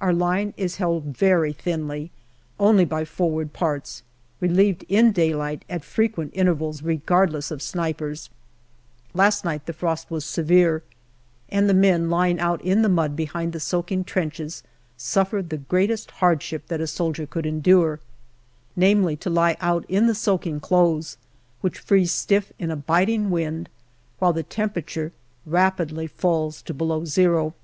Our 0.00 0.12
line 0.12 0.54
is 0.56 0.78
held 0.78 1.16
very 1.16 1.52
thinly, 1.52 2.10
only 2.58 2.84
by 2.84 3.04
forward 3.04 3.52
parts, 3.52 4.02
relieved 4.40 4.84
in 4.88 5.12
daylight 5.12 5.64
at 5.70 5.84
frequent 5.84 6.32
intervals 6.34 6.82
regardless 6.82 7.52
of 7.52 7.62
snipers. 7.62 8.28
276 9.12 9.20
GALLIPOLI 9.20 9.22
DIARY 9.22 9.22
Last 9.22 9.44
night 9.44 9.66
the 9.66 9.78
frost 9.78 10.10
was 10.10 10.24
severe, 10.24 10.82
and 11.48 11.70
the 11.70 11.80
men 11.80 12.10
lying 12.10 12.40
out 12.40 12.60
in 12.62 12.82
the 12.82 12.88
mud 12.88 13.14
behind 13.14 13.52
the 13.52 13.60
soaking 13.60 14.02
trenches 14.02 14.64
suffered 14.96 15.48
the 15.48 15.58
greatest 15.58 16.10
hardship 16.10 16.66
that 16.66 16.80
a 16.80 16.88
soldier 16.88 17.24
could 17.24 17.46
endure 17.46 18.00
namely 18.74 19.14
to 19.18 19.30
lie 19.30 19.56
out 19.60 19.84
in 19.88 20.08
the 20.08 20.14
soaking 20.16 20.58
clothes, 20.58 21.18
which 21.60 21.78
freeze 21.78 22.10
stiff 22.10 22.52
in 22.58 22.72
a 22.72 22.76
biting 22.76 23.30
wind, 23.30 23.68
while 24.18 24.32
the 24.32 24.42
temperature 24.42 25.12
rapidly 25.46 26.08
falls 26.08 26.62
to 26.62 26.74
below 26.74 27.04
zero. 27.04 27.54